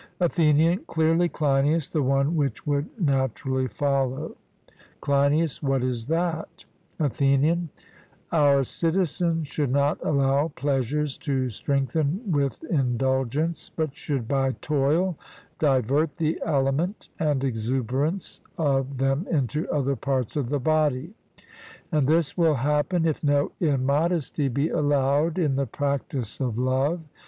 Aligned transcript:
ATHENIAN: 0.19 0.79
Clearly, 0.87 1.29
Cleinias, 1.29 1.87
the 1.87 2.01
one 2.01 2.35
which 2.35 2.65
would 2.65 2.89
naturally 2.99 3.67
follow. 3.67 4.35
CLEINIAS: 4.99 5.61
What 5.61 5.83
is 5.83 6.07
that? 6.07 6.65
ATHENIAN: 6.99 7.69
Our 8.31 8.63
citizens 8.63 9.47
should 9.47 9.69
not 9.69 9.99
allow 10.03 10.47
pleasures 10.55 11.19
to 11.19 11.51
strengthen 11.51 12.31
with 12.31 12.63
indulgence, 12.63 13.69
but 13.75 13.93
should 13.95 14.27
by 14.27 14.53
toil 14.53 15.19
divert 15.59 16.17
the 16.17 16.41
aliment 16.43 17.09
and 17.19 17.43
exuberance 17.43 18.41
of 18.57 18.97
them 18.97 19.27
into 19.29 19.69
other 19.69 19.95
parts 19.95 20.35
of 20.35 20.49
the 20.49 20.59
body; 20.59 21.13
and 21.91 22.07
this 22.07 22.35
will 22.35 22.55
happen 22.55 23.05
if 23.05 23.23
no 23.23 23.51
immodesty 23.59 24.47
be 24.47 24.67
allowed 24.69 25.37
in 25.37 25.57
the 25.57 25.67
practice 25.67 26.39
of 26.39 26.57
love. 26.57 27.01